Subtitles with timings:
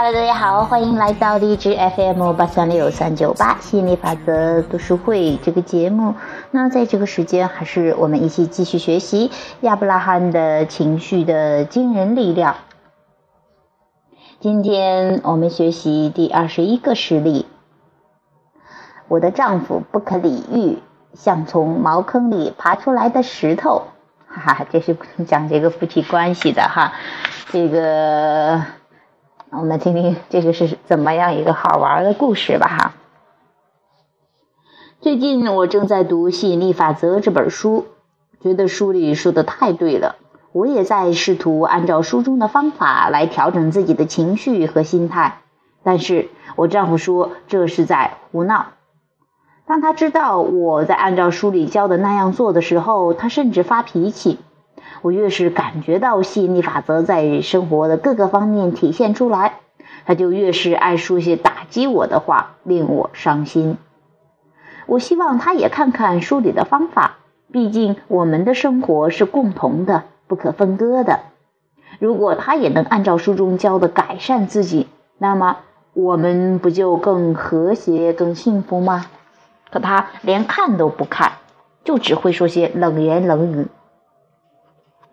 [0.00, 6.14] Hello，大家好，欢迎来到荔枝 FM 八三六三九八吸引力法则读书会这个节目。
[6.52, 12.54] 那在这个时间，还是我们一起继续学习亚伯拉罕的情绪的惊人力量。
[14.38, 17.46] 今天我们学习第二十一个实例。
[19.08, 20.78] 我的丈夫不可理喻，
[21.14, 23.88] 像从茅坑里爬出来的石头。
[24.28, 24.96] 哈哈，这是
[25.26, 26.92] 讲这个夫妻关系的哈，
[27.50, 28.62] 这个。
[29.50, 32.94] 我们听听这个是怎么样一个好玩的故事吧哈。
[35.00, 37.86] 最近我正在读《吸引力法则》这本书，
[38.42, 40.16] 觉得书里说的太对了。
[40.52, 45.40] 我也在试图按照书中的方法来调整自己的情绪和心态，
[45.82, 48.66] 但是我丈夫说这是在胡闹。
[49.66, 54.38] 当他知道我在按照书里教的那样做的时候，他甚至发脾气。
[55.02, 59.60] 我越是感觉到吸引力法则在生活的各个方面体现出来，
[60.06, 63.78] 他就越是爱说些打击我的话，令我伤心。
[64.86, 67.18] 我希望他也看看书里的方法，
[67.52, 71.20] 毕竟我们的生活是共同的、不可分割的。
[71.98, 74.88] 如果他也能按照书中教的改善自己，
[75.18, 75.58] 那么
[75.94, 79.06] 我们不就更和谐、更幸福吗？
[79.70, 81.32] 可他连看都不看，
[81.84, 83.66] 就只会说些冷言冷语。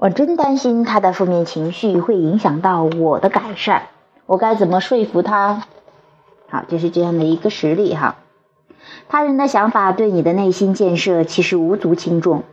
[0.00, 3.82] 我真担心他的负面情绪会影响到我的改善，
[4.24, 5.64] 我该怎么说服他？
[6.48, 8.16] 好，就是这样的一个实例哈。
[9.10, 12.44] 他人的想法对你的内心建设其实无足轻重。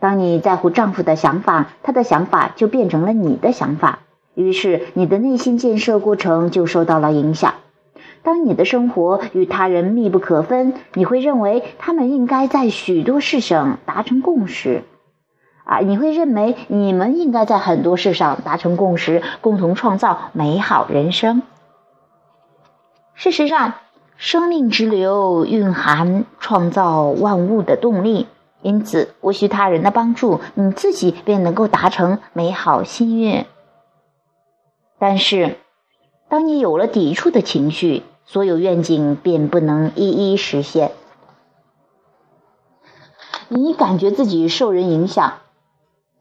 [0.00, 3.98] 当你在乎丈夫的想法，他的想法就变成了你的想法，
[4.34, 7.52] 于是你的内心建设过程就受到了影响。
[8.22, 14.84] 当你的生活与他人密不可分，你会认为他们应该在许多事上达成共识。
[15.64, 21.42] 啊，你会认为你们应该在很多事上达成共识，共同创造美好人生。
[23.14, 23.74] 事实上，
[24.16, 28.26] 生命之流蕴含创造万物的动力，
[28.60, 33.46] 因此无需他人的帮助，你自己便能够达成美好心愿。
[34.98, 35.56] 但是，
[36.28, 40.92] 当你有了抵触的情绪，所有愿景便不能一一实现。
[43.48, 45.34] 你感觉自己受人影响。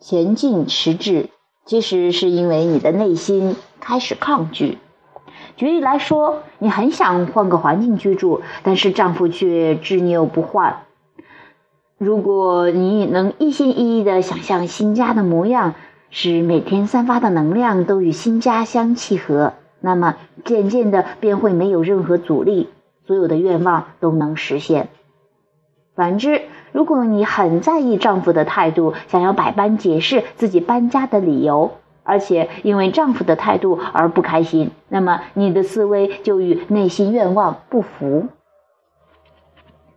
[0.05, 1.29] 前进迟滞，
[1.65, 4.77] 其实是因为你的内心开始抗拒。
[5.55, 10.81] 举例来说，你很想换个环境居住，但是丈夫却执拗不换。
[11.97, 15.73] 如果你能一心一意的想象新家的模样，
[16.09, 22.67] 使每天散发的能量都与新家相契合，那么渐渐的便会没有任何阻力，
[23.07, 24.89] 所有的愿望都能实现。
[25.95, 26.41] 反之，
[26.73, 38.27] 如果你很在意丈夫的态度，想要百般解释自己搬家的理由，而且因为丈夫的态度而不开心，那么你的思维就与内心愿望不符。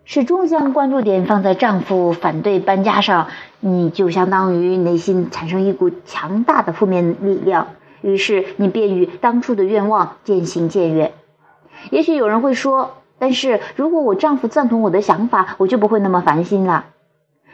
[0.04, 3.28] 始终将关注点放在丈夫反对搬家上，
[3.59, 7.69] 你就相当于内心产生一股强大的负面力量，
[8.03, 11.12] 于是你便与当初的愿望渐行渐远。
[11.91, 12.92] 也许有人会说。
[13.19, 16.87] 但是如果我丈夫赞同我的想法，我就不会那么烦心了。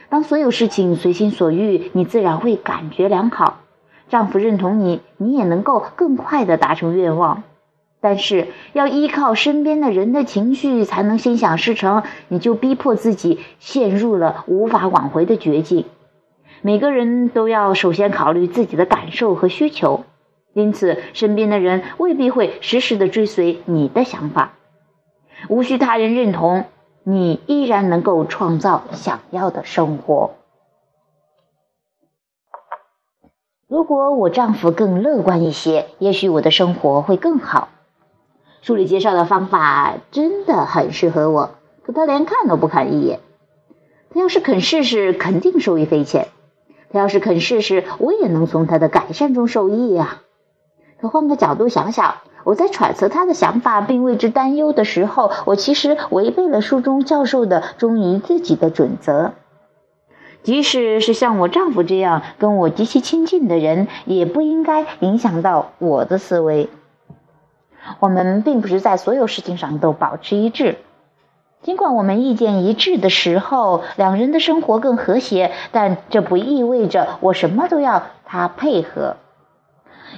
[0.08, 3.60] 当所有事情随心所欲，你自然会感觉良好。
[4.08, 7.44] 丈夫认同你，你也能够更快的达成愿望。
[8.00, 15.84] 但是要依靠身边的人的情绪才能心想事成，你就逼迫自己陷入了无法挽回的绝境。
[16.60, 20.04] 每个人都要首先考虑自己的感受和需求，
[20.52, 24.54] 因此身边的人未必会时时的追随你的想法。
[25.48, 26.64] 无需他人认同，
[27.02, 30.30] 你依然能够创造想要的生活。
[33.66, 37.68] 如果我丈夫更乐观一些，也许我的生活会更好。
[38.60, 41.50] 书里介绍的方法真的很适合我，
[41.82, 43.20] 可他连看都不看一眼。
[44.10, 46.28] 他要是肯试试，肯定受益匪浅。
[46.90, 50.20] 他要是肯试试，我也能从他的改善中受益呀。
[51.00, 52.16] 可换个角度想想。
[52.44, 59.32] 我在揣测他的想法并为之担忧的时候，我其实违背了书中教授的忠于自己的准则。
[60.42, 66.68] 即使是像我丈夫这样跟我极其亲近的人，也不应该影响到我的思维。
[68.00, 70.78] 我们并不是在所有事情上都保持一致，
[71.62, 79.16] 尽管我们意见一致的时候，两人的生活更和谐，但这不意味着我什么都要他配合。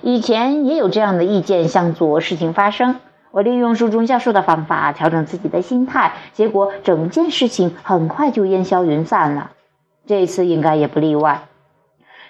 [0.02, 2.96] 以前也有这样的意见向左事情发生，
[3.30, 9.50] 我利用书中教授的方法调整自己的心态，结果整件事情很快就烟消云散了。
[10.06, 11.44] 这次应该也不例外。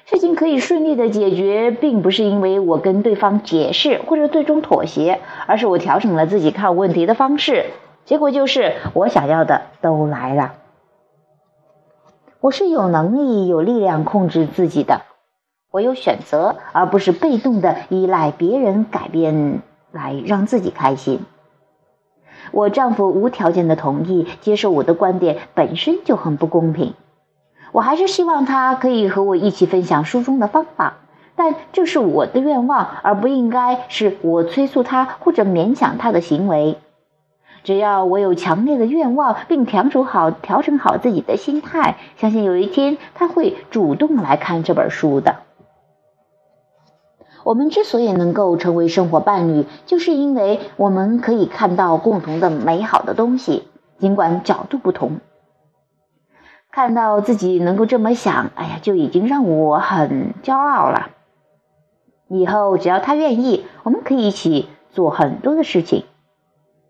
[0.07, 7.67] 事情可以顺利的解决，并不是因为我跟对方解释或者最终妥协，而是我调整了自己看问题的方式，
[8.05, 10.55] 结果就是我想要的都来了。
[12.41, 15.01] 我是有能力、有力量控制自己的，
[15.75, 19.61] 我有选择，而不是被动的依赖别人改变
[19.91, 21.25] 来让自己开心。
[22.53, 26.95] 我丈夫无条件的同意接受我的观点，本身就很不公平。
[27.73, 30.99] 我还是希望他可以和我一起分享书中的方法，
[31.35, 36.79] 但这是我的愿望，而不应该是我催促他或者勉强他的行为。
[37.65, 45.39] 只要我有强烈的愿望，并调整好调整好自己的心态，相信有一天他会主动来看这本书的。
[47.45, 53.69] 我们之所以能够成为生活伴侣，就是因为我们可以看到共同的美好的东西，
[53.99, 55.21] 尽管角度不同。
[56.73, 61.11] 看到自己能够这么想，哎呀，就已经让我很骄傲了。
[62.29, 66.05] 以后只要他愿意，我们可以一起做很多的事情。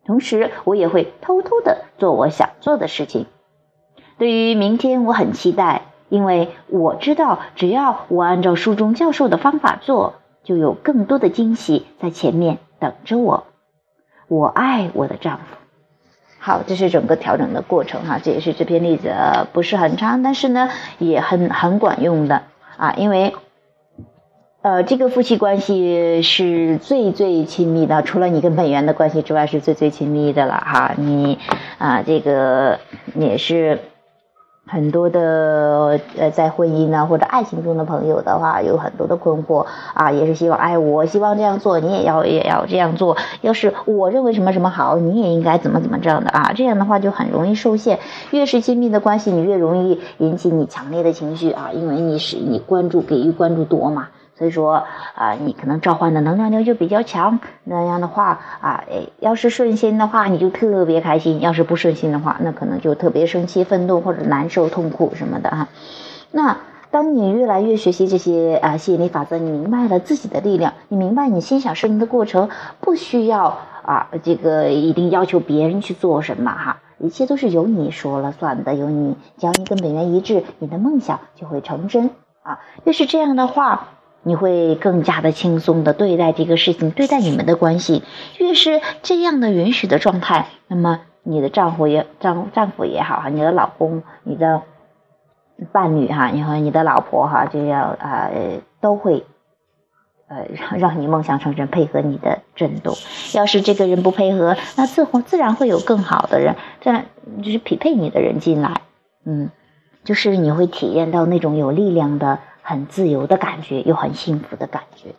[0.06, 3.26] 同时，我也会偷偷的做我想做的事情。
[4.18, 13.46] 对于明天，我很期待，因为我知道，只要我按照书中教授的方法做，就有更多的惊喜在前面等着我。
[14.28, 15.56] 我爱我的丈夫。
[16.38, 19.12] 好，这是整个调整的过程哈，这也是这篇例子
[19.52, 20.68] 不是很长，但是呢
[20.98, 22.42] 也很很管用的
[22.76, 23.34] 啊，因为
[24.62, 31.38] 呃这个夫妻关系是最最亲密的，除了你跟本源的关系之外，是最最亲密的了哈，你
[31.78, 32.78] 啊这个
[33.14, 33.80] 也是。
[34.66, 43.16] 很多的呃，在婚姻呢或者爱情中的朋友的话，有很多的困惑啊，也是希望，哎，我希望这样做，你也要也要这样做。
[43.42, 47.98] 要是我认为什么什么好，你也应该怎么怎么这样的啊，这样的话就很容易受限。
[48.30, 54.08] 越是亲密的关系，你越容易引起你强烈的情绪啊，因为你是你关注给予关注多嘛。
[54.36, 54.84] 所以说
[55.14, 57.38] 啊，你可能召唤的能量流就比较强。
[57.62, 65.68] 那样的话啊，哎，要是顺心的话，你就特别开心；要是不顺心的话，那可能就特别生气、愤怒或者难受、痛苦什么的哈。
[66.32, 66.56] 那
[66.90, 72.48] 当你越来越学习这些啊吸引力法则，你明白了自己的力量，你明白你心想事成的过程，
[72.80, 82.10] 不需要啊这个一定要求别人去做什么哈，一切都是由你说了算的，由你只要你跟本源一致，你的梦想就会成真
[82.42, 82.58] 啊。
[82.82, 83.90] 越是这样的话。
[84.26, 88.02] 你会更加的轻松的对待这个事情，对待你们的关系。
[88.38, 94.62] 越是这样的允许的状态，那么你的丈夫也丈丈夫也好哈，你的老公、你的
[95.72, 98.30] 伴侣哈，然后你的老婆哈，就要啊
[98.80, 99.24] 都会
[100.28, 102.94] 呃让让你梦想成真，配合你的震动。
[103.34, 107.04] 要是这个人不配合，那自自然会有更好的人，这样
[107.42, 108.80] 就是匹配你的人进来。
[109.26, 109.50] 嗯，
[110.02, 112.38] 就是你会体验到那种有力量的。
[112.66, 115.10] 很自由的感觉，又很幸福的感觉，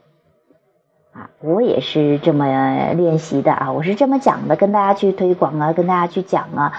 [1.14, 2.48] 啊，我也是这么
[2.96, 6.74] 练习的啊，我是这么讲的，跟大家去推广啊，跟大家去讲啊，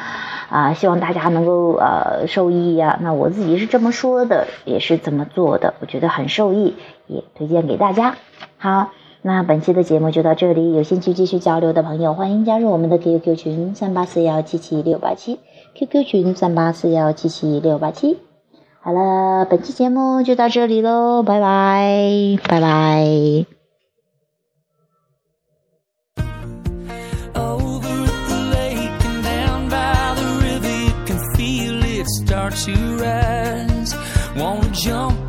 [0.51, 2.99] 啊，希望大家能够呃受益呀。
[3.01, 6.75] 那我自己是这么说的，也是这么做的，我觉得很受益，
[7.07, 8.17] 也推荐给大家。
[8.59, 8.91] 好，
[9.23, 15.39] 那本期的节目就到这里，有兴趣继续交流的朋友，欢迎加入我们的 QQ 群三八四幺七七六八七
[15.77, 18.19] ，QQ 群三八四幺七七六八七。
[18.87, 23.47] 好了，本期节目就到这里喽，拜拜，拜拜。
[32.29, 33.95] back of my mind.
[34.89, 35.26] I'm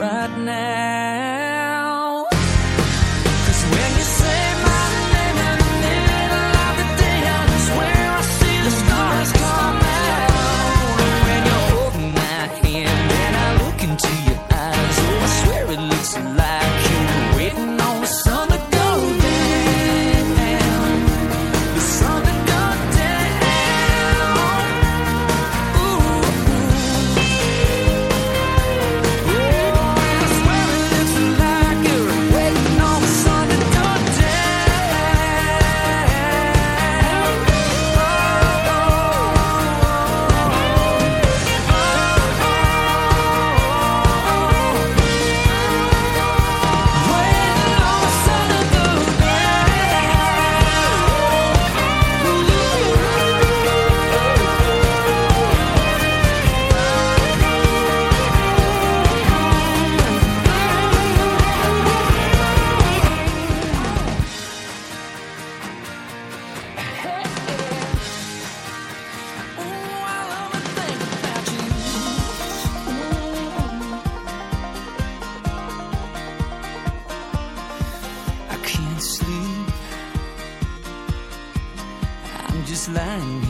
[0.00, 0.99] right now.
[83.10, 83.49] and